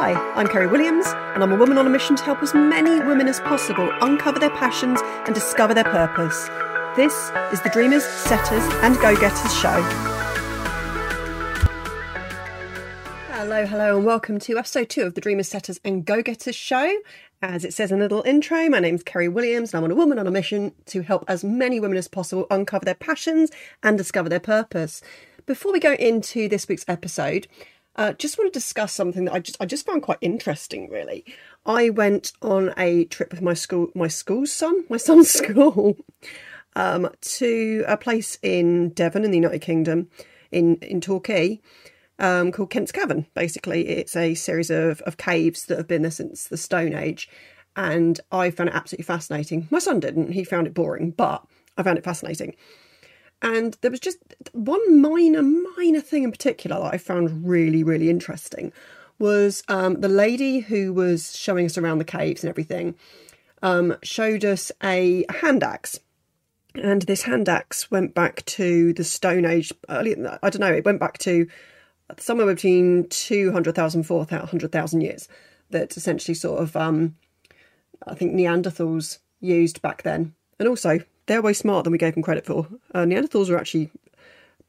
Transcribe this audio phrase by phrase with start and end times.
[0.00, 3.00] Hi, I'm Kerry Williams, and I'm a woman on a mission to help as many
[3.04, 6.46] women as possible uncover their passions and discover their purpose.
[6.94, 7.12] This
[7.52, 9.82] is the Dreamers, Setters, and Go Getters show.
[13.32, 16.98] Hello, hello, and welcome to episode two of the Dreamers, Setters, and Go Getters show.
[17.42, 20.20] As it says in the little intro, my name's Kerry Williams, and I'm a woman
[20.20, 23.50] on a mission to help as many women as possible uncover their passions
[23.82, 25.02] and discover their purpose.
[25.44, 27.48] Before we go into this week's episode,
[27.98, 30.88] uh, just want to discuss something that I just I just found quite interesting.
[30.88, 31.24] Really,
[31.66, 35.96] I went on a trip with my school, my school's son, my son's school,
[36.76, 40.08] um, to a place in Devon in the United Kingdom,
[40.52, 41.60] in in Torquay,
[42.20, 43.26] um, called Kent's Cavern.
[43.34, 47.28] Basically, it's a series of of caves that have been there since the Stone Age,
[47.74, 49.66] and I found it absolutely fascinating.
[49.72, 51.44] My son didn't; he found it boring, but
[51.76, 52.54] I found it fascinating.
[53.40, 54.18] And there was just
[54.52, 58.72] one minor, minor thing in particular that I found really, really interesting
[59.18, 62.94] was um, the lady who was showing us around the caves and everything
[63.62, 65.98] um, showed us a hand axe.
[66.74, 69.72] And this hand axe went back to the Stone Age.
[69.88, 71.48] Early, I don't know, it went back to
[72.18, 75.28] somewhere between 200,000, 400,000 years.
[75.70, 77.16] That essentially sort of, um,
[78.06, 80.34] I think Neanderthals used back then.
[80.58, 82.66] And also they're way smarter than we gave them credit for.
[82.92, 83.90] Uh, Neanderthals were actually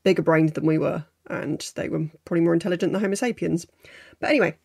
[0.04, 3.66] bigger brained than we were, and they were probably more intelligent than Homo sapiens.
[4.20, 4.56] But anyway,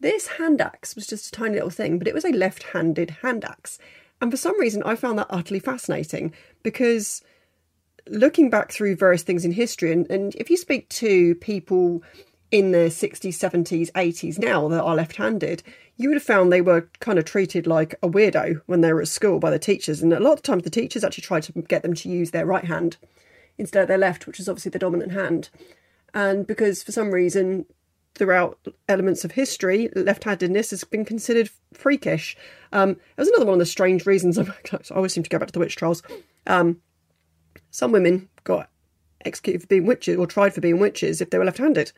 [0.00, 3.10] this hand axe was just a tiny little thing, but it was a left handed
[3.22, 3.78] hand axe.
[4.20, 7.22] And for some reason, I found that utterly fascinating because
[8.08, 12.02] looking back through various things in history, and, and if you speak to people
[12.50, 15.62] in their 60s, 70s, 80s now that are left handed,
[15.96, 19.02] you would have found they were kind of treated like a weirdo when they were
[19.02, 20.02] at school by the teachers.
[20.02, 22.46] And a lot of times the teachers actually tried to get them to use their
[22.46, 22.96] right hand
[23.58, 25.50] instead of their left, which is obviously the dominant hand.
[26.14, 27.66] And because for some reason,
[28.14, 32.36] throughout elements of history, left handedness has been considered freakish.
[32.72, 34.38] Um, it was another one of the strange reasons.
[34.38, 34.48] I
[34.94, 36.02] always seem to go back to the witch trials.
[36.46, 36.80] Um,
[37.70, 38.70] some women got
[39.24, 41.92] executed for being witches or tried for being witches if they were left handed.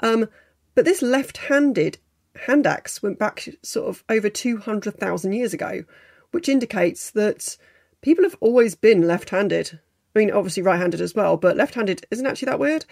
[0.00, 0.28] Um,
[0.74, 1.98] but this left handed
[2.40, 5.84] hand axe went back sort of over 200,000 years ago,
[6.32, 7.56] which indicates that
[8.02, 9.80] people have always been left handed.
[10.14, 12.84] I mean, obviously right handed as well, but left handed isn't actually that weird.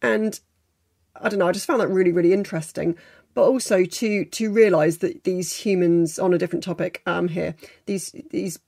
[0.00, 0.38] And
[1.16, 2.96] I don't know, I just found that really, really interesting.
[3.34, 7.54] But also to to realise that these humans on a different topic um here,
[7.86, 8.58] these these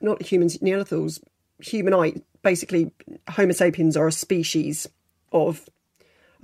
[0.00, 1.22] not humans, Neanderthals,
[1.62, 2.90] humanite, basically
[3.28, 4.88] Homo sapiens are a species
[5.32, 5.68] of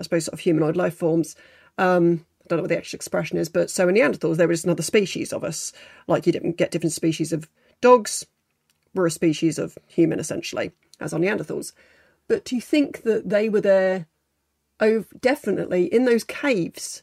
[0.00, 1.37] I suppose sort of humanoid life forms.
[1.78, 4.65] Um I don't know what the actual expression is, but so in Neanderthals, there was
[4.65, 5.72] another species of us.
[6.09, 7.49] Like you didn't get different species of
[7.81, 8.27] dogs,
[8.94, 11.72] we're a species of human essentially, as are Neanderthals.
[12.28, 14.06] But to think that they were there,
[14.81, 17.03] oh, definitely in those caves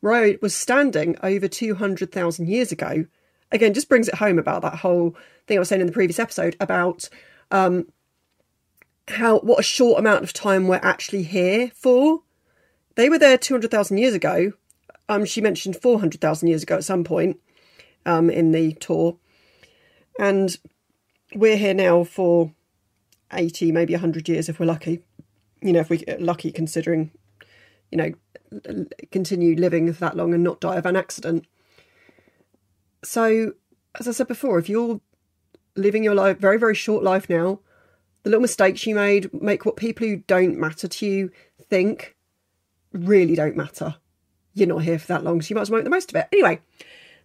[0.00, 3.06] where I was standing over 200,000 years ago,
[3.50, 5.16] again, just brings it home about that whole
[5.46, 7.08] thing I was saying in the previous episode about
[7.50, 7.86] um,
[9.08, 12.22] how what a short amount of time we're actually here for.
[12.96, 14.52] They were there 200,000 years ago,
[15.08, 17.38] um, she mentioned 400,000 years ago at some point
[18.04, 19.16] um, in the tour.
[20.18, 20.56] And
[21.34, 22.52] we're here now for
[23.32, 25.02] 80, maybe 100 years if we're lucky.
[25.62, 27.10] You know, if we're uh, lucky considering,
[27.90, 28.12] you know,
[29.10, 31.46] continue living for that long and not die of an accident.
[33.04, 33.52] So,
[33.98, 35.00] as I said before, if you're
[35.76, 37.60] living your life, very, very short life now,
[38.22, 41.30] the little mistakes you made make what people who don't matter to you
[41.68, 42.15] think
[42.96, 43.96] really don't matter
[44.56, 46.16] you're not here for that long, so you might as well make the most of
[46.16, 46.28] it.
[46.32, 46.60] Anyway,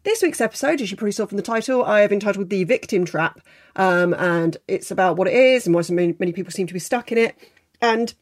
[0.03, 3.05] this week's episode, as you probably saw from the title, I have entitled The Victim
[3.05, 3.39] Trap,
[3.77, 6.73] um, and it's about what it is and why so many, many people seem to
[6.73, 7.35] be stuck in it.
[7.81, 8.13] And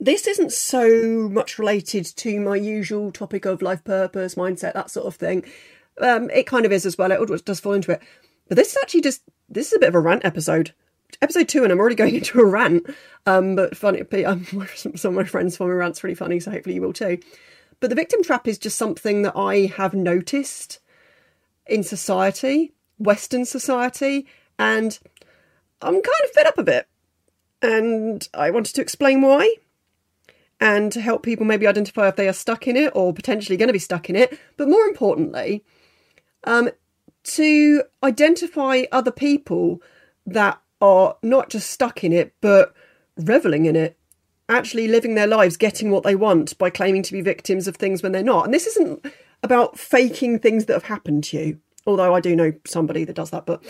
[0.00, 5.06] this isn't so much related to my usual topic of life purpose, mindset, that sort
[5.06, 5.44] of thing.
[6.00, 8.02] Um, it kind of is as well, it does fall into it.
[8.48, 10.74] But this is actually just, this is a bit of a rant episode
[11.22, 12.86] episode two, and I'm already going into a rant.
[13.26, 14.44] Um, but funny, um,
[14.74, 17.18] some of my friends find my rants really funny, so hopefully you will too.
[17.80, 20.80] But the victim trap is just something that I have noticed
[21.66, 24.26] in society, Western society,
[24.58, 24.98] and
[25.82, 26.88] I'm kind of fed up a bit.
[27.62, 29.56] And I wanted to explain why
[30.60, 33.68] and to help people maybe identify if they are stuck in it or potentially going
[33.68, 34.38] to be stuck in it.
[34.56, 35.64] But more importantly,
[36.44, 36.70] um,
[37.24, 39.82] to identify other people
[40.26, 42.74] that are not just stuck in it, but
[43.16, 43.98] reveling in it
[44.48, 48.02] actually living their lives getting what they want by claiming to be victims of things
[48.02, 48.44] when they're not.
[48.44, 49.04] And this isn't
[49.42, 53.30] about faking things that have happened to you, although I do know somebody that does
[53.30, 53.62] that, but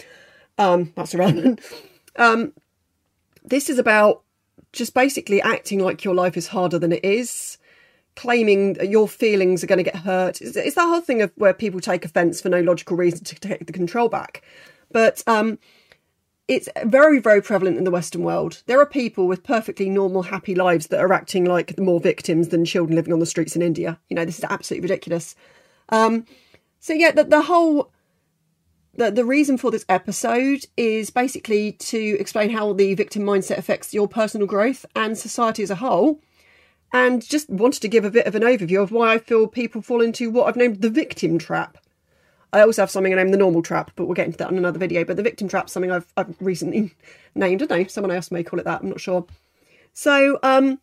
[0.58, 1.60] um, that's irrelevant.
[2.18, 2.54] Um,
[3.44, 4.22] this is about
[4.72, 7.58] just basically acting like your life is harder than it is,
[8.14, 10.40] claiming that your feelings are going to get hurt.
[10.40, 13.34] It's, it's that whole thing of where people take offence for no logical reason to
[13.34, 14.42] take the control back.
[14.90, 15.58] But um,
[16.48, 18.62] it's very, very prevalent in the Western world.
[18.66, 22.64] There are people with perfectly normal, happy lives that are acting like more victims than
[22.64, 23.98] children living on the streets in India.
[24.08, 25.34] You know, this is absolutely ridiculous.
[25.88, 26.24] Um,
[26.78, 27.90] so yeah, the, the whole
[28.96, 33.92] the, the reason for this episode is basically to explain how the victim mindset affects
[33.92, 36.20] your personal growth and society as a whole.
[36.92, 39.82] And just wanted to give a bit of an overview of why I feel people
[39.82, 41.78] fall into what I've named the victim trap.
[42.52, 44.58] I also have something I named the normal trap, but we'll get into that in
[44.58, 45.04] another video.
[45.04, 46.94] But the victim trap, something I've, I've recently
[47.34, 47.62] named.
[47.62, 49.26] I don't know, someone else may call it that, I'm not sure.
[49.92, 50.78] So, um,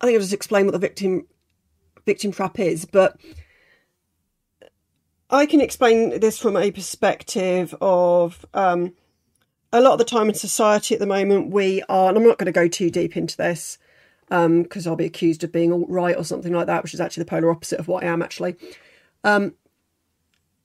[0.00, 1.26] I think I'll just explain what the victim
[2.06, 3.20] victim trap is, but
[5.28, 8.94] I can explain this from a perspective of um,
[9.72, 12.38] a lot of the time in society at the moment, we are, and I'm not
[12.38, 13.78] going to go too deep into this
[14.28, 17.22] because um, I'll be accused of being alt-right or something like that, which is actually
[17.22, 18.56] the polar opposite of what I am actually.
[19.24, 19.54] Um,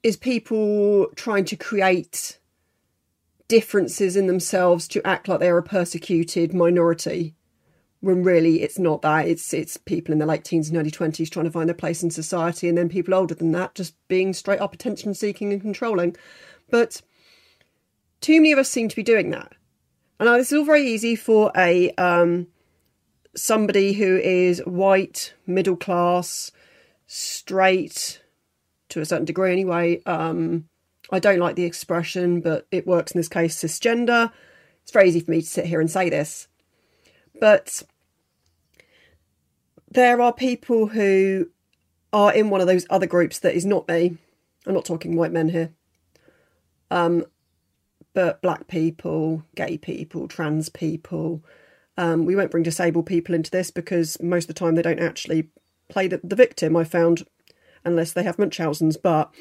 [0.04, 2.40] is people trying to create
[3.48, 7.36] differences in themselves to act like they're a persecuted minority
[8.02, 9.28] when really it's not that.
[9.28, 12.04] It's it's people in their late teens and early 20s trying to find their place
[12.04, 15.62] in society and then people older than that just being straight up attention seeking and
[15.62, 16.16] controlling.
[16.70, 17.02] But
[18.22, 19.54] too many of us seem to be doing that.
[20.20, 22.48] And now this is all very easy for a um,
[23.36, 26.52] somebody who is white middle class
[27.08, 28.22] straight
[28.90, 30.66] to a certain degree anyway um,
[31.12, 34.32] i don't like the expression but it works in this case cisgender
[34.82, 36.48] it's very easy for me to sit here and say this
[37.40, 37.84] but
[39.96, 41.50] there are people who
[42.14, 44.18] are in one of those other groups that is not me.
[44.66, 45.72] I'm not talking white men here.
[46.92, 47.26] Um,
[48.14, 51.44] but black people, gay people, trans people.
[51.98, 55.02] Um, we won't bring disabled people into this because most of the time they don't
[55.02, 55.50] actually
[55.90, 57.26] play the, the victim, I found,
[57.86, 58.98] unless they have Munchausen's.
[58.98, 59.34] But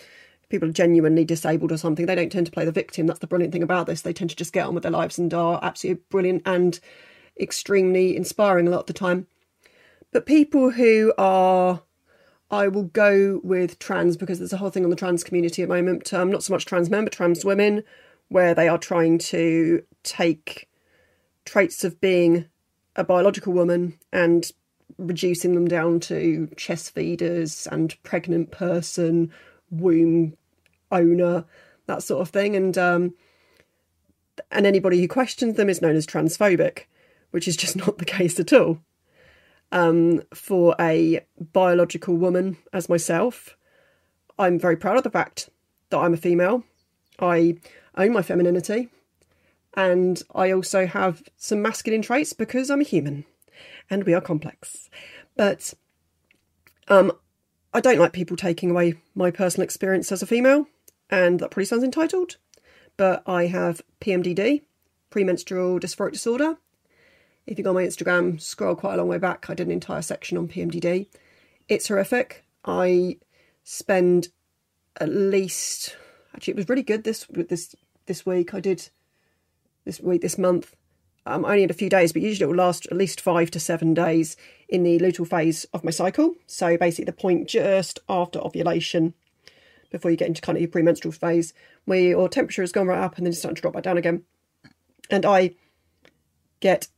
[0.48, 3.06] people are genuinely disabled or something, they don't tend to play the victim.
[3.06, 4.02] That's the brilliant thing about this.
[4.02, 6.78] They tend to just get on with their lives and are absolutely brilliant and
[7.40, 9.26] extremely inspiring a lot of the time.
[10.12, 11.82] But people who are,
[12.50, 15.68] I will go with trans because there's a whole thing on the trans community at
[15.68, 16.14] the moment.
[16.14, 17.82] Um, not so much trans men, but trans women,
[18.28, 20.68] where they are trying to take
[21.44, 22.46] traits of being
[22.96, 24.52] a biological woman and
[24.98, 29.32] reducing them down to chest feeders and pregnant person,
[29.70, 30.36] womb
[30.90, 31.44] owner,
[31.86, 32.56] that sort of thing.
[32.56, 33.14] And um,
[34.50, 36.84] and anybody who questions them is known as transphobic,
[37.30, 38.80] which is just not the case at all
[39.72, 41.20] um, for a
[41.52, 43.56] biological woman as myself.
[44.38, 45.50] I'm very proud of the fact
[45.90, 46.64] that I'm a female.
[47.18, 47.58] I
[47.96, 48.88] own my femininity.
[49.76, 53.24] And I also have some masculine traits because I'm a human
[53.90, 54.88] and we are complex.
[55.36, 55.74] But
[56.88, 57.12] um,
[57.72, 60.66] I don't like people taking away my personal experience as a female,
[61.10, 62.36] and that probably sounds entitled.
[62.96, 64.62] But I have PMDD,
[65.10, 66.56] premenstrual dysphoric disorder,
[67.46, 69.72] if you go on my Instagram, scroll quite a long way back, I did an
[69.72, 71.06] entire section on PMDD.
[71.68, 72.44] It's horrific.
[72.64, 73.18] I
[73.64, 74.28] spend
[75.00, 75.96] at least
[76.34, 77.74] actually it was really good this this
[78.06, 78.54] this week.
[78.54, 78.88] I did
[79.84, 80.74] this week this month.
[81.26, 83.60] Um, only in a few days, but usually it will last at least five to
[83.60, 84.36] seven days
[84.68, 86.34] in the luteal phase of my cycle.
[86.46, 89.14] So basically, the point just after ovulation,
[89.90, 91.54] before you get into kind of your premenstrual phase,
[91.86, 93.96] where your temperature has gone right up and then it's starting to drop back down
[93.96, 94.22] again.
[95.08, 95.54] And I
[96.60, 96.88] get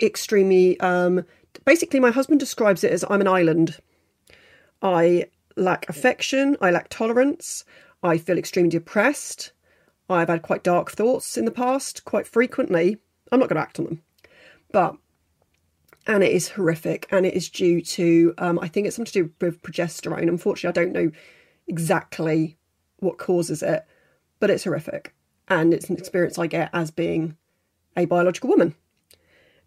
[0.00, 1.24] extremely um,
[1.64, 3.78] basically my husband describes it as I'm an island.
[4.80, 5.26] I
[5.56, 7.64] lack affection, I lack tolerance,
[8.02, 9.52] I feel extremely depressed.
[10.08, 12.98] I've had quite dark thoughts in the past, quite frequently.
[13.32, 14.02] I'm not going to act on them.
[14.70, 14.96] But
[16.06, 19.22] and it is horrific and it is due to um, I think it's something to
[19.24, 20.28] do with progesterone.
[20.28, 21.10] Unfortunately, I don't know
[21.66, 22.56] exactly
[22.98, 23.84] what causes it,
[24.38, 25.14] but it's horrific.
[25.48, 27.36] And it's an experience I get as being
[27.96, 28.74] a biological woman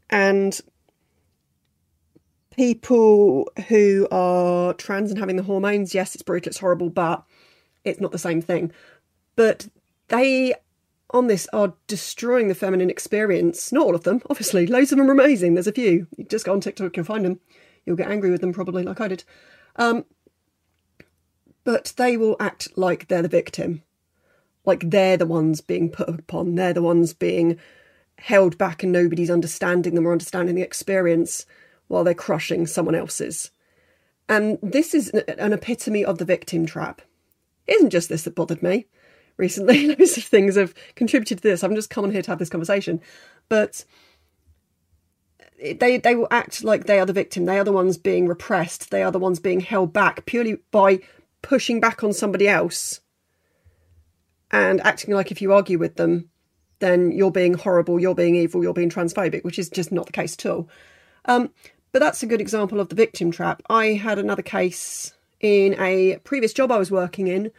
[0.10, 0.60] and
[2.52, 7.24] people who are trans and having the hormones, yes, it's brutal, it's horrible, but
[7.84, 8.72] it's not the same thing.
[9.36, 9.68] But
[10.08, 10.54] they
[11.16, 13.72] on this are destroying the feminine experience.
[13.72, 14.68] Not all of them, obviously.
[14.68, 15.54] Loads of them are amazing.
[15.54, 16.08] There's a few.
[16.18, 17.40] You just go on TikTok, you'll find them.
[17.86, 19.24] You'll get angry with them probably, like I did.
[19.78, 20.06] Um,
[21.64, 23.84] but they will act like they're the victim.
[24.66, 26.56] Like they're the ones being put upon.
[26.56, 27.60] They're the ones being
[28.18, 31.46] held back and nobody's understanding them or understanding the experience
[31.88, 33.52] while they're crushing someone else's.
[34.28, 37.02] And this is an epitome of the victim trap.
[37.68, 38.88] It isn't just this that bothered me
[39.38, 39.88] recently.
[39.96, 41.64] Loads of things have contributed to this.
[41.64, 43.02] I've just come on here to have this conversation.
[43.50, 43.86] But
[45.60, 47.46] they they will act like they are the victim.
[47.46, 48.92] They are the ones being repressed.
[48.92, 51.00] They are the ones being held back purely by
[51.42, 53.02] pushing back on somebody else
[54.52, 56.30] and acting like if you argue with them,
[56.80, 60.12] then you're being horrible, you're being evil, you're being transphobic, which is just not the
[60.12, 60.70] case at all.
[61.26, 61.52] Um,
[61.92, 63.62] but that's a good example of the victim trap.
[63.70, 67.52] I had another case in a previous job I was working in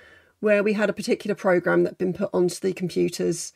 [0.46, 3.52] where we had a particular program that had been put onto the computers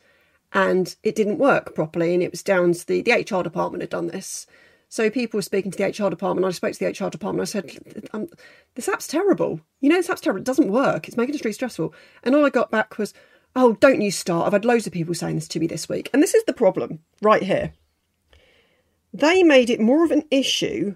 [0.51, 3.89] and it didn't work properly and it was down to the, the HR department had
[3.89, 4.45] done this.
[4.89, 6.45] So people were speaking to the HR department.
[6.45, 7.47] I spoke to the HR department.
[7.47, 8.27] I said, um,
[8.75, 9.61] "This app's terrible.
[9.79, 10.41] You know, this app's terrible.
[10.41, 11.07] It doesn't work.
[11.07, 11.93] It's making us really stressful."
[12.23, 13.13] And all I got back was,
[13.55, 16.09] "Oh, don't you start." I've had loads of people saying this to me this week,
[16.11, 17.71] and this is the problem right here.
[19.13, 20.95] They made it more of an issue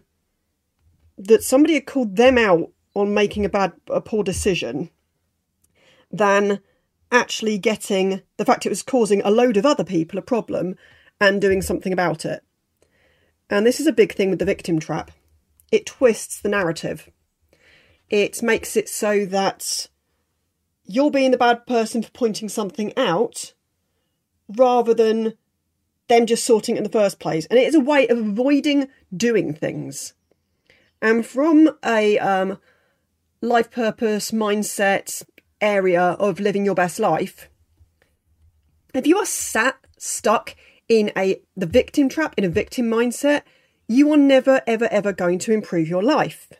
[1.17, 4.89] that somebody had called them out on making a bad, a poor decision,
[6.17, 6.59] than
[7.11, 10.75] actually getting the fact it was causing a load of other people a problem
[11.19, 12.43] and doing something about it.
[13.49, 15.11] And this is a big thing with the victim trap.
[15.71, 17.09] It twists the narrative.
[18.09, 19.87] It makes it so that
[20.85, 23.53] you're being the bad person for pointing something out
[24.47, 25.33] rather than
[26.07, 27.45] them just sorting it in the first place.
[27.47, 30.13] And it is a way of avoiding doing things.
[31.01, 32.59] And from a um,
[33.41, 35.23] life purpose, mindset,
[35.61, 37.49] area of living your best life,
[38.93, 40.55] if you are sat stuck
[40.87, 43.41] in a the victim trap, in a victim mindset,
[43.87, 46.51] you are never, ever, ever going to improve your life.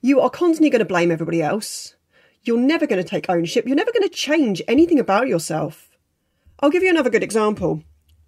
[0.00, 1.94] You are constantly going to blame everybody else.
[2.42, 3.66] You're never going to take ownership.
[3.66, 5.90] You're never going to change anything about yourself.
[6.60, 7.82] I'll give you another good example.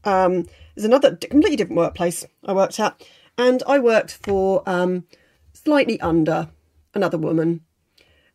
[0.05, 3.03] Um, there's another completely different workplace I worked at,
[3.39, 5.05] and I worked for um,
[5.53, 6.49] slightly under
[6.95, 7.63] another woman,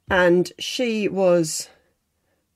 [0.09, 1.69] and she was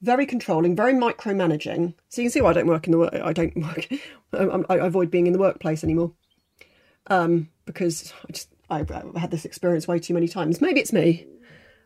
[0.01, 1.93] very controlling, very micromanaging.
[2.09, 3.13] So you can see why I don't work in the work.
[3.13, 3.87] I don't work.
[4.33, 6.11] I, I avoid being in the workplace anymore
[7.07, 10.61] um, because I just I've, I've had this experience way too many times.
[10.61, 11.27] Maybe it's me.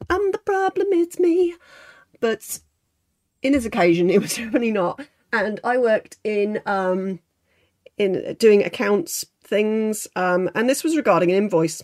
[0.09, 0.87] I'm the problem.
[0.91, 1.55] It's me.
[2.19, 2.59] But
[3.41, 5.01] in this occasion, it was definitely not.
[5.33, 7.19] And I worked in um,
[7.97, 11.83] in doing accounts things, um, and this was regarding an invoice.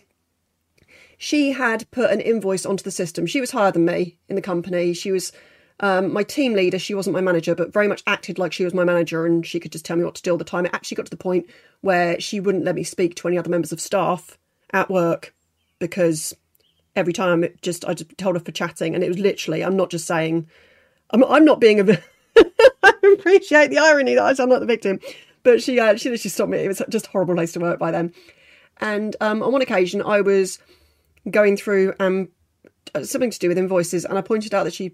[1.18, 3.26] She had put an invoice onto the system.
[3.26, 4.94] She was higher than me in the company.
[4.94, 5.32] She was
[5.80, 8.74] um, my team leader, she wasn't my manager, but very much acted like she was
[8.74, 10.66] my manager and she could just tell me what to do all the time.
[10.66, 11.46] It actually got to the point
[11.82, 14.38] where she wouldn't let me speak to any other members of staff
[14.72, 15.34] at work
[15.80, 16.34] because
[16.96, 19.76] every time it just I just told her for chatting and it was literally I'm
[19.76, 20.48] not just saying
[21.10, 22.00] I'm not, I'm not being a
[22.84, 25.00] I appreciate the irony that I'm not the victim
[25.44, 27.80] but she uh, she literally stopped me it was just a horrible place to work
[27.80, 28.14] by then
[28.80, 30.60] and um, on one occasion I was
[31.30, 32.30] going through um
[33.04, 34.94] something to do with invoices and I pointed out that she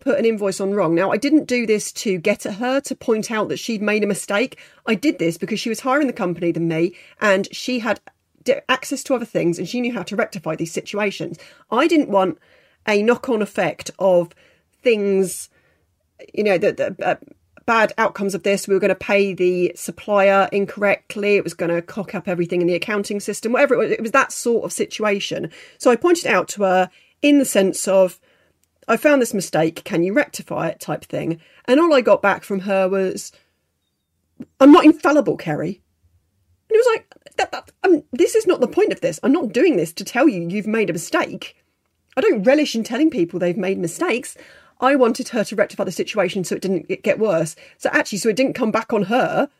[0.00, 0.94] put an invoice on wrong.
[0.94, 4.02] Now, I didn't do this to get at her to point out that she'd made
[4.02, 4.58] a mistake.
[4.86, 8.00] I did this because she was higher in the company than me and she had
[8.68, 11.38] access to other things and she knew how to rectify these situations.
[11.70, 12.38] I didn't want
[12.88, 14.30] a knock on effect of
[14.82, 15.50] things,
[16.32, 17.16] you know, that uh,
[17.70, 18.66] bad outcomes of this.
[18.66, 21.36] We were going to pay the supplier incorrectly.
[21.36, 23.90] It was going to cock up everything in the accounting system, whatever it was.
[23.92, 25.52] It was that sort of situation.
[25.78, 26.90] So I pointed out to her
[27.22, 28.18] in the sense of,
[28.88, 30.80] I found this mistake, can you rectify it?
[30.80, 31.40] type thing.
[31.66, 33.30] And all I got back from her was,
[34.58, 35.80] I'm not infallible, Kerry.
[36.68, 39.20] And it was like, that, that, um, this is not the point of this.
[39.22, 41.54] I'm not doing this to tell you you've made a mistake.
[42.16, 44.36] I don't relish in telling people they've made mistakes.
[44.80, 47.54] I wanted her to rectify the situation so it didn't get worse.
[47.78, 49.50] So actually, so it didn't come back on her.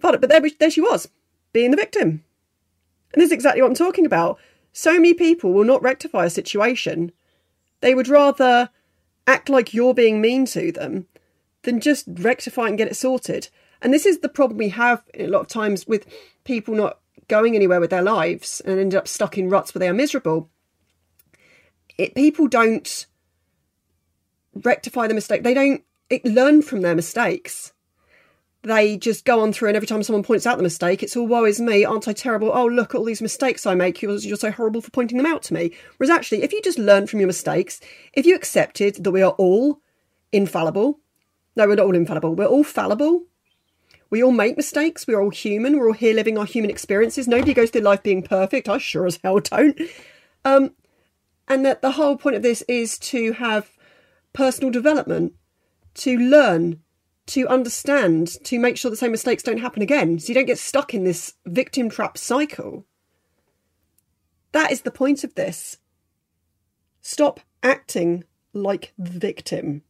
[0.00, 1.08] But, but there, there she was,
[1.52, 2.24] being the victim.
[3.14, 4.38] And this is exactly what I'm talking about.
[4.72, 7.12] So many people will not rectify a situation
[7.80, 8.70] they would rather
[9.26, 11.06] act like you're being mean to them
[11.62, 13.48] than just rectify and get it sorted.
[13.82, 16.06] And this is the problem we have a lot of times with
[16.44, 19.88] people not going anywhere with their lives and end up stuck in ruts where they
[19.88, 20.48] are miserable.
[21.98, 23.06] It, people don't
[24.64, 25.42] rectify the mistake.
[25.42, 25.82] They don't
[26.24, 27.72] learn from their mistakes
[28.66, 31.26] they just go on through and every time someone points out the mistake, it's all
[31.26, 32.50] woe is me, aren't I terrible?
[32.52, 34.02] Oh, look at all these mistakes I make.
[34.02, 35.72] You're, you're so horrible for pointing them out to me.
[35.96, 37.80] Whereas actually, if you just learn from your mistakes,
[38.12, 39.80] if you accepted that we are all
[40.32, 40.98] infallible,
[41.54, 43.24] no, we're not all infallible, we're all fallible.
[44.10, 45.06] We all make mistakes.
[45.06, 45.78] We're all human.
[45.78, 47.26] We're all here living our human experiences.
[47.26, 48.68] Nobody goes through life being perfect.
[48.68, 49.80] I sure as hell don't.
[50.44, 50.74] Um,
[51.48, 53.68] and that the whole point of this is to have
[54.36, 55.32] personal development,
[55.94, 56.80] to learn,
[57.26, 60.58] to understand, to make sure the same mistakes don't happen again, so you don't get
[60.58, 62.84] stuck in this victim trap cycle.
[64.52, 65.78] That is the point of this.
[67.00, 69.82] Stop acting like the victim.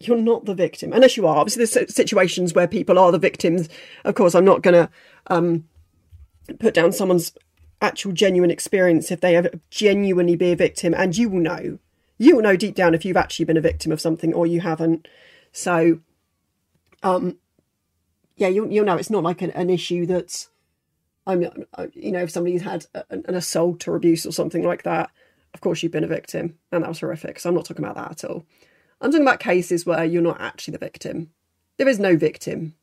[0.00, 1.36] You're not the victim, unless you are.
[1.36, 3.68] Obviously, there's situations where people are the victims.
[4.04, 4.90] Of course, I'm not going to
[5.26, 5.68] um,
[6.58, 7.32] put down someone's
[7.80, 11.78] actual genuine experience if they ever genuinely be a victim, and you will know.
[12.22, 14.60] You will know deep down if you've actually been a victim of something or you
[14.60, 15.08] haven't.
[15.50, 15.98] So,
[17.02, 17.36] um,
[18.36, 20.48] yeah, you'll you'll know it's not like an, an issue that's,
[21.26, 21.50] I mean,
[21.94, 25.10] you know, if somebody's had an, an assault or abuse or something like that,
[25.52, 27.40] of course you've been a victim, and that was horrific.
[27.40, 28.46] So I'm not talking about that at all.
[29.00, 31.30] I'm talking about cases where you're not actually the victim.
[31.76, 32.76] There is no victim.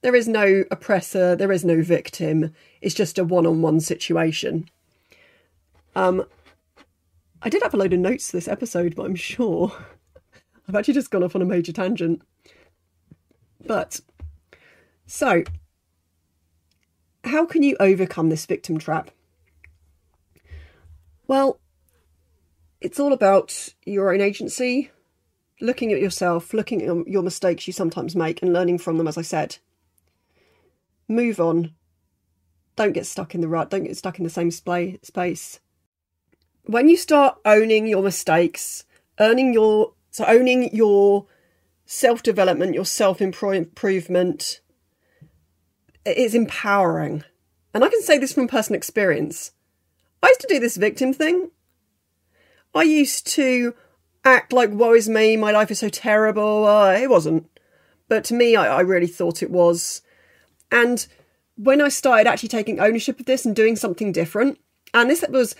[0.00, 1.36] There is no oppressor.
[1.36, 2.54] There is no victim.
[2.80, 4.70] It's just a one-on-one situation.
[5.94, 6.24] Um,
[7.44, 9.72] I did have a load of notes this episode, but I'm sure
[10.68, 12.22] I've actually just gone off on a major tangent.
[13.66, 14.00] But
[15.06, 15.42] so,
[17.24, 19.10] how can you overcome this victim trap?
[21.26, 21.58] Well,
[22.80, 24.90] it's all about your own agency,
[25.60, 29.18] looking at yourself, looking at your mistakes you sometimes make, and learning from them, as
[29.18, 29.58] I said.
[31.08, 31.72] Move on.
[32.76, 35.60] Don't get stuck in the rut, don't get stuck in the same space.
[36.64, 38.84] When you start owning your mistakes,
[39.18, 41.26] earning your so owning your
[41.86, 44.60] self development, your self improvement,
[46.04, 47.24] is empowering.
[47.74, 49.52] And I can say this from personal experience.
[50.22, 51.50] I used to do this victim thing.
[52.74, 53.74] I used to
[54.24, 56.66] act like woe is me, my life is so terrible.
[56.66, 57.48] Uh, it wasn't.
[58.08, 60.02] But to me, I, I really thought it was.
[60.70, 61.06] And
[61.56, 64.58] when I started actually taking ownership of this and doing something different,
[64.94, 65.54] and this was,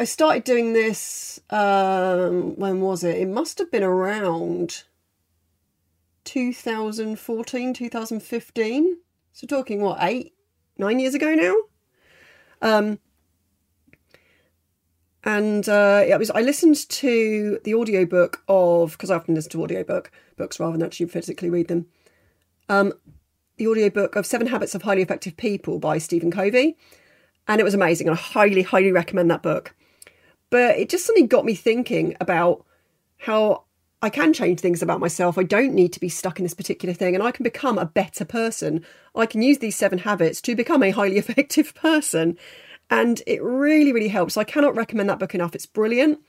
[0.00, 3.16] I started doing this, um, when was it?
[3.16, 4.84] It must have been around
[6.24, 8.96] 2014, 2015.
[9.32, 10.34] So talking what, eight,
[10.76, 11.56] nine years ago now?
[12.62, 13.00] Um,
[15.24, 19.62] and uh, it was I listened to the audiobook of because I often listen to
[19.62, 21.86] audiobook books rather than actually physically read them.
[22.68, 22.92] Um,
[23.56, 26.76] the audiobook of Seven Habits of Highly Effective People by Stephen Covey,
[27.48, 28.08] and it was amazing.
[28.08, 29.74] I highly, highly recommend that book.
[30.50, 32.64] But it just suddenly got me thinking about
[33.18, 33.64] how
[34.00, 35.36] I can change things about myself.
[35.36, 37.86] I don't need to be stuck in this particular thing, and I can become a
[37.86, 38.84] better person.
[39.14, 42.38] I can use these seven habits to become a highly effective person
[42.90, 44.36] and it really, really helps.
[44.36, 45.54] I cannot recommend that book enough.
[45.54, 46.20] It's brilliant.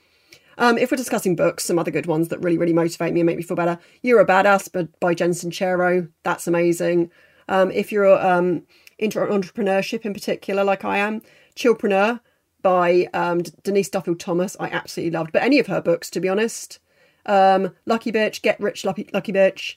[0.58, 3.26] Um, if we're discussing books, some other good ones that really, really motivate me and
[3.26, 3.78] make me feel better.
[4.02, 6.10] You're a Badass but by Jen Sincero.
[6.22, 7.10] That's amazing.
[7.48, 8.64] Um, if you're um,
[8.98, 11.22] into entrepreneurship in particular, like I am,
[11.56, 12.20] Chillpreneur
[12.62, 15.32] by um, Denise Duffield Thomas, I absolutely loved.
[15.32, 16.78] But any of her books, to be honest.
[17.26, 19.76] Um, Lucky Bitch, Get Rich Lucky, Lucky Bitch.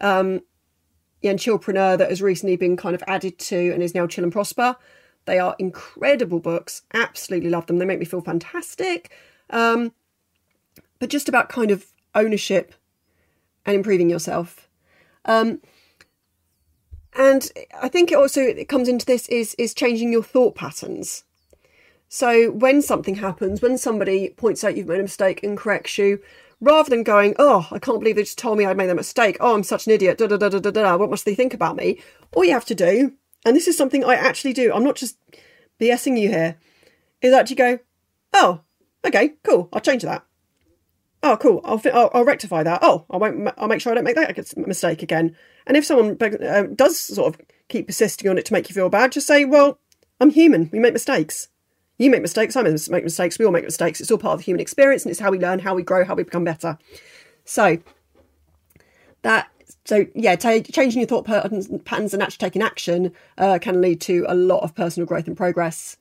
[0.00, 0.40] Um,
[1.20, 4.24] yeah, and Chillpreneur that has recently been kind of added to and is now Chill
[4.24, 4.76] and Prosper.
[5.26, 6.82] They are incredible books.
[6.94, 7.78] Absolutely love them.
[7.78, 9.12] They make me feel fantastic.
[9.50, 9.92] Um,
[10.98, 12.74] but just about kind of ownership
[13.66, 14.68] and improving yourself.
[15.26, 15.60] Um,
[17.14, 21.24] and I think it also it comes into this is is changing your thought patterns.
[22.10, 26.20] So when something happens, when somebody points out you've made a mistake and corrects you,
[26.60, 29.38] rather than going, "Oh, I can't believe they just told me I made that mistake.
[29.40, 30.96] Oh, I'm such an idiot." Da da da da da da.
[30.98, 32.02] What must they think about me?
[32.34, 35.18] All you have to do and this is something I actually do, I'm not just
[35.80, 36.56] BSing you here,
[37.22, 37.78] is actually go,
[38.34, 38.60] oh,
[39.04, 40.24] okay, cool, I'll change that.
[41.22, 42.80] Oh, cool, I'll, I'll, I'll rectify that.
[42.82, 45.36] Oh, I won't, I'll make sure I don't make that mistake again.
[45.66, 48.88] And if someone uh, does sort of keep persisting on it to make you feel
[48.88, 49.78] bad, just say, well,
[50.20, 51.48] I'm human, we make mistakes.
[52.00, 54.00] You make mistakes, I make mistakes, we all make mistakes.
[54.00, 56.02] It's all part of the human experience and it's how we learn, how we grow,
[56.02, 56.78] how we become better.
[57.44, 57.76] So,
[59.20, 59.50] that
[59.84, 64.00] so yeah, t- changing your thought patterns, patterns and actually taking action uh, can lead
[64.02, 65.98] to a lot of personal growth and progress.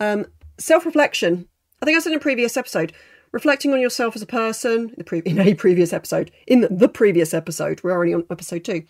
[0.00, 0.26] Um,
[0.58, 1.46] self-reflection.
[1.80, 2.92] I think I said in a previous episode,
[3.30, 4.92] reflecting on yourself as a person.
[4.98, 8.82] In, pre- in a previous episode, in the previous episode, we're already on episode two.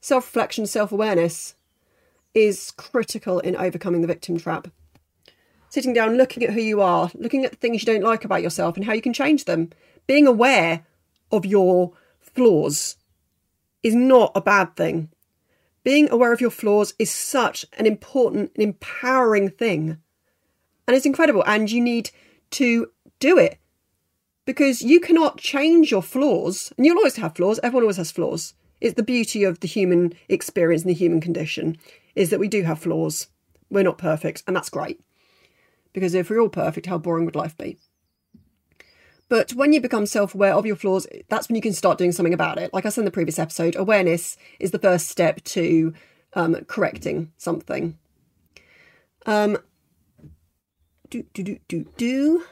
[0.00, 1.56] Self-reflection, self-awareness
[2.32, 4.68] is critical in overcoming the victim trap.
[5.74, 8.44] Sitting down, looking at who you are, looking at the things you don't like about
[8.44, 9.70] yourself and how you can change them,
[10.06, 10.86] being aware
[11.32, 12.94] of your flaws
[13.82, 15.08] is not a bad thing.
[15.82, 19.98] Being aware of your flaws is such an important and empowering thing.
[20.86, 21.42] And it's incredible.
[21.44, 22.12] And you need
[22.52, 23.58] to do it
[24.44, 26.72] because you cannot change your flaws.
[26.76, 27.58] And you'll always have flaws.
[27.64, 28.54] Everyone always has flaws.
[28.80, 31.78] It's the beauty of the human experience and the human condition
[32.14, 33.26] is that we do have flaws.
[33.70, 34.44] We're not perfect.
[34.46, 35.00] And that's great.
[35.94, 37.78] Because if we're all perfect, how boring would life be?
[39.30, 42.12] But when you become self aware of your flaws, that's when you can start doing
[42.12, 42.74] something about it.
[42.74, 45.94] Like I said in the previous episode, awareness is the first step to
[46.34, 47.96] um, correcting something.
[49.24, 49.56] Um,
[51.08, 52.44] do, do, do, do, do.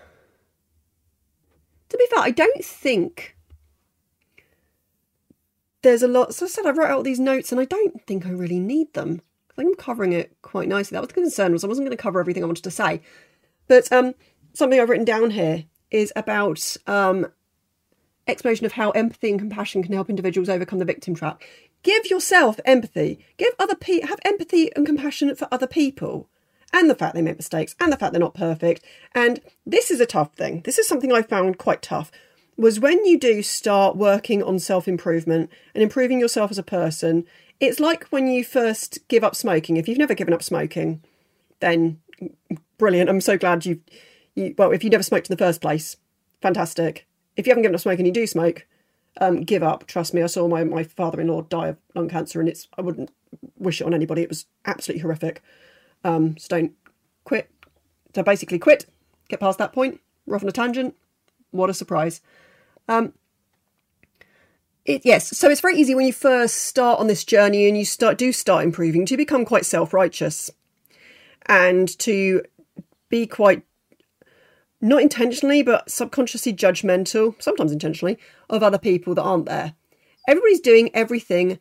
[1.91, 3.37] To be fair, I don't think
[5.83, 6.35] there's a lot.
[6.35, 8.95] So I said I wrote out these notes and I don't think I really need
[8.95, 9.21] them.
[9.51, 10.95] I think I'm covering it quite nicely.
[10.95, 13.03] That was the concern was I wasn't going to cover everything I wanted to say.
[13.69, 14.15] But um,
[14.55, 17.27] something I've written down here is about um,
[18.27, 21.43] exploration of how empathy and compassion can help individuals overcome the victim trap.
[21.83, 23.25] Give yourself empathy.
[23.37, 26.29] Give other have empathy and compassion for other people.
[26.73, 28.85] And the fact they make mistakes and the fact they're not perfect.
[29.15, 30.63] And this is a tough thing.
[30.63, 32.11] This is something I found quite tough.
[32.57, 37.25] Was when you do start working on self improvement and improving yourself as a person,
[37.61, 39.77] it's like when you first give up smoking.
[39.77, 41.03] If you've never given up smoking,
[41.61, 42.01] then
[42.83, 43.09] brilliant.
[43.09, 43.79] I'm so glad you've,
[44.35, 45.99] you, well, if you never smoked in the first place,
[46.41, 47.07] fantastic.
[47.37, 48.67] If you haven't given up smoking, you do smoke,
[49.21, 49.87] um, give up.
[49.87, 52.67] Trust me, I saw my, my father in law die of lung cancer, and it's
[52.77, 53.13] I wouldn't
[53.57, 54.23] wish it on anybody.
[54.23, 55.45] It was absolutely horrific.
[56.03, 56.73] Um, so don't
[57.23, 57.53] quit.
[58.17, 58.87] So basically, quit.
[59.29, 60.01] Get past that point.
[60.27, 60.97] We're off on a tangent.
[61.53, 62.21] What a surprise.
[62.89, 63.13] Um,
[64.85, 67.85] it, yes, so it's very easy when you first start on this journey and you
[67.85, 70.51] start do start improving to become quite self righteous,
[71.47, 72.43] and to
[73.13, 73.63] be quite
[74.81, 78.19] not intentionally, but subconsciously judgmental, sometimes intentionally,
[78.51, 79.75] of other people that aren't there.
[80.27, 81.61] Everybody's doing everything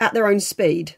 [0.00, 0.96] at their own speed.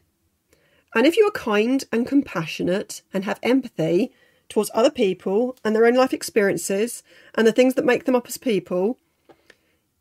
[0.95, 4.11] And if you are kind and compassionate and have empathy
[4.49, 7.03] towards other people and their own life experiences
[7.35, 8.97] and the things that make them up as people,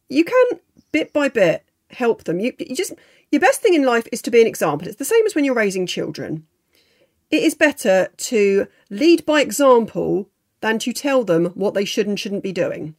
[0.08, 0.60] you can
[0.92, 2.40] bit by bit help them.
[2.40, 2.92] You, you just
[3.30, 4.88] your best thing in life is to be an example.
[4.88, 6.46] It's the same as when you're raising children.
[7.30, 10.28] It is better to lead by example
[10.60, 12.94] than to tell them what they should and shouldn't be doing.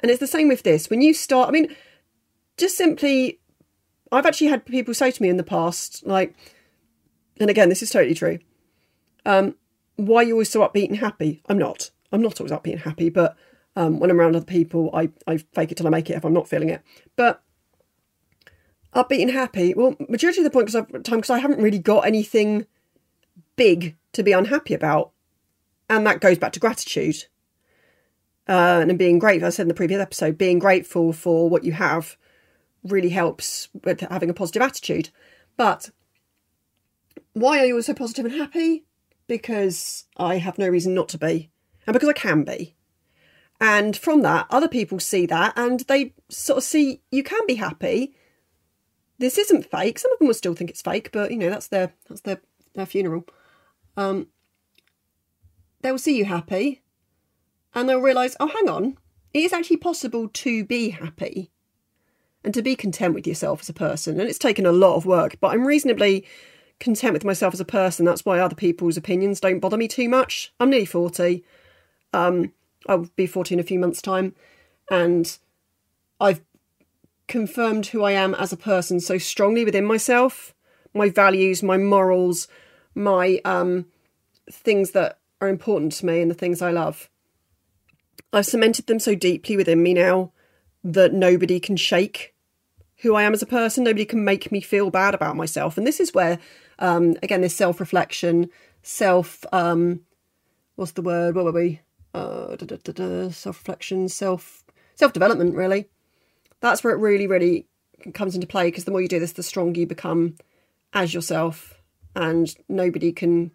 [0.00, 0.88] And it's the same with this.
[0.88, 1.74] When you start, I mean,
[2.56, 3.38] just simply,
[4.10, 6.34] I've actually had people say to me in the past, like,
[7.38, 8.38] and again, this is totally true.
[9.26, 9.56] Um,
[9.96, 11.42] why are you always so upbeat and happy?
[11.48, 11.90] I'm not.
[12.12, 13.36] I'm not always upbeat and happy, but
[13.76, 16.24] um, when I'm around other people, I, I fake it till I make it if
[16.24, 16.82] I'm not feeling it.
[17.16, 17.42] But
[18.94, 21.78] upbeat and happy, well, majority of the point because I've time because I haven't really
[21.78, 22.66] got anything
[23.60, 25.12] big to be unhappy about
[25.90, 27.26] and that goes back to gratitude
[28.48, 29.48] uh, and being grateful.
[29.48, 32.16] I said in the previous episode, being grateful for what you have
[32.82, 35.10] really helps with having a positive attitude.
[35.58, 35.90] But
[37.34, 38.86] why are you always so positive and happy?
[39.26, 41.50] Because I have no reason not to be,
[41.86, 42.76] and because I can be.
[43.60, 47.56] And from that, other people see that and they sort of see you can be
[47.56, 48.14] happy.
[49.18, 49.98] This isn't fake.
[49.98, 52.40] Some of them will still think it's fake, but you know that's their that's their
[52.74, 53.26] their funeral.
[53.96, 54.28] Um,
[55.82, 56.82] they'll see you happy
[57.74, 58.98] and they'll realise, oh, hang on,
[59.32, 61.50] it is actually possible to be happy
[62.44, 64.18] and to be content with yourself as a person.
[64.18, 66.26] And it's taken a lot of work, but I'm reasonably
[66.78, 68.04] content with myself as a person.
[68.04, 70.52] That's why other people's opinions don't bother me too much.
[70.58, 71.44] I'm nearly 40.
[72.12, 72.52] Um,
[72.88, 74.34] I'll be 40 in a few months' time.
[74.90, 75.38] And
[76.18, 76.40] I've
[77.28, 80.54] confirmed who I am as a person so strongly within myself
[80.92, 82.48] my values, my morals,
[82.94, 83.86] my um,
[84.50, 87.08] things that are important to me and the things I love.
[88.32, 90.32] I've cemented them so deeply within me now
[90.84, 92.34] that nobody can shake
[92.98, 93.84] who I am as a person.
[93.84, 95.76] Nobody can make me feel bad about myself.
[95.76, 96.38] And this is where,
[96.78, 98.50] um, again, this self reflection,
[98.82, 100.00] self, um,
[100.76, 101.34] what's the word?
[101.34, 101.80] What were we?
[102.12, 102.56] Uh,
[103.30, 104.64] self reflection, self
[104.96, 105.54] self development.
[105.54, 105.88] Really,
[106.60, 107.66] that's where it really, really
[108.12, 108.68] comes into play.
[108.68, 110.36] Because the more you do this, the stronger you become
[110.92, 111.79] as yourself,
[112.14, 113.50] and nobody can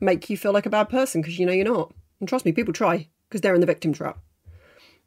[0.00, 1.92] make you feel like a bad person because you know you're not.
[2.20, 4.18] And trust me, people try because they're in the victim trap.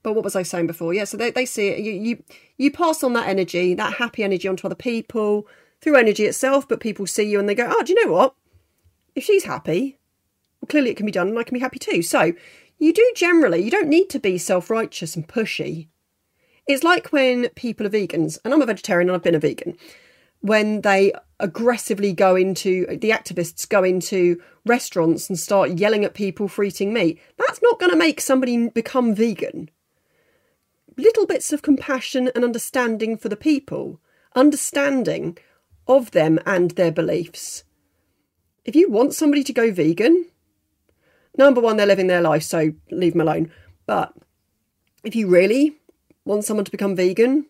[0.04, 0.94] But what was I saying before?
[0.94, 1.80] Yeah, so they, they see it.
[1.80, 2.24] You, you
[2.58, 5.48] you pass on that energy, that happy energy onto other people
[5.82, 8.36] through energy itself, but people see you and they go, oh, do you know what?
[9.16, 10.00] If she's happy,
[10.62, 12.02] well, clearly it can be done and I can be happy too.
[12.02, 12.34] So
[12.80, 15.88] you do generally, you don't need to be self righteous and pushy.
[16.68, 19.78] It's like when people are vegans, and I'm a vegetarian and I've been a vegan
[20.42, 26.48] when they aggressively go into the activists go into restaurants and start yelling at people
[26.48, 27.20] for eating meat.
[27.38, 29.70] That's not going to make somebody become vegan.
[30.98, 34.00] Little bits of compassion and understanding for the people
[34.36, 35.38] understanding
[35.88, 37.64] of them and their beliefs.
[38.66, 40.26] If you want somebody to go vegan
[41.38, 43.52] number one they're living their life so leave them alone.
[43.86, 44.14] But
[45.04, 45.78] if you really
[46.26, 47.46] want someone to become vegan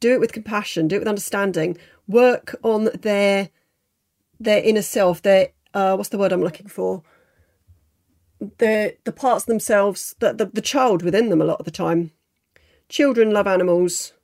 [0.00, 1.76] do it with compassion, do it with understanding,
[2.08, 3.50] work on their
[4.40, 7.02] their inner self, their uh, what's the word I'm looking for?
[8.40, 12.12] The the parts themselves, the, the the child within them a lot of the time.
[12.88, 14.14] Children love animals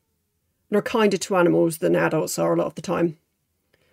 [0.71, 3.19] and are kinder to animals than adults are a lot of the time.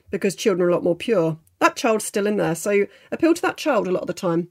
[0.10, 1.38] Because children are a lot more pure.
[1.60, 4.50] That child's still in there, so appeal to that child a lot of the time.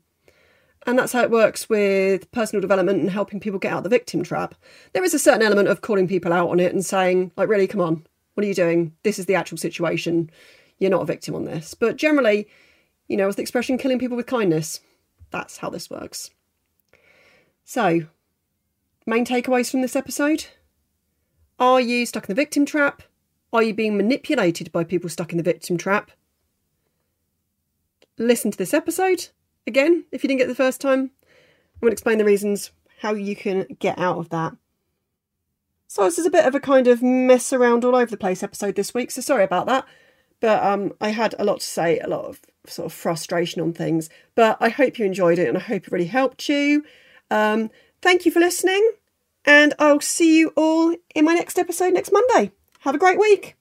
[0.86, 3.90] And that's how it works with personal development and helping people get out of the
[3.90, 4.54] victim trap.
[4.92, 7.66] There is a certain element of calling people out on it and saying, like, really,
[7.66, 8.94] come on, what are you doing?
[9.02, 10.30] This is the actual situation.
[10.78, 11.74] you're not a victim on this.
[11.74, 12.48] But generally,
[13.08, 14.80] you know, as the expression killing people with kindness,
[15.30, 16.30] that's how this works.
[17.64, 18.06] So,
[19.06, 20.46] main takeaways from this episode
[21.58, 23.02] Are you stuck in the victim trap?
[23.52, 26.12] Are you being manipulated by people stuck in the victim trap?
[28.16, 29.28] Listen to this episode
[29.66, 31.10] again if you didn't get it the first time.
[31.30, 34.52] I'm going to explain the reasons how you can get out of that.
[35.90, 38.44] So this is a bit of a kind of mess around all over the place
[38.44, 39.84] episode this week, so sorry about that.
[40.38, 43.72] But um, I had a lot to say, a lot of sort of frustration on
[43.72, 44.08] things.
[44.36, 46.84] But I hope you enjoyed it and I hope it really helped you.
[47.28, 47.70] Um,
[48.02, 48.88] thank you for listening,
[49.44, 52.52] and I'll see you all in my next episode next Monday.
[52.82, 53.56] Have a great week.